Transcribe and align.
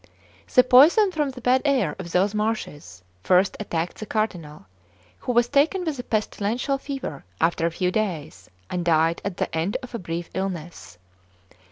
The 0.51 0.63
poison 0.63 1.11
from 1.11 1.29
the 1.29 1.41
bad 1.41 1.61
air 1.63 1.95
of 1.99 2.11
those 2.11 2.33
marshes 2.33 3.03
first 3.21 3.55
attacked 3.59 3.99
the 3.99 4.07
Cardinal, 4.07 4.65
who 5.19 5.31
was 5.31 5.47
taken 5.47 5.85
with 5.85 5.99
a 5.99 6.03
pestilential 6.03 6.79
fever 6.79 7.23
after 7.39 7.67
a 7.67 7.69
few 7.71 7.91
days, 7.91 8.49
and 8.67 8.83
died 8.83 9.21
at 9.23 9.37
the 9.37 9.55
end 9.55 9.77
of 9.83 9.93
a 9.93 9.99
brief 9.99 10.31
illness. 10.33 10.97